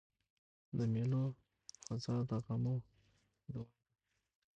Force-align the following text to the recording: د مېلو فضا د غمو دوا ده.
د 0.77 0.79
مېلو 0.93 1.23
فضا 1.85 2.15
د 2.29 2.31
غمو 2.45 2.75
دوا 3.45 3.51
ده. 3.53 3.63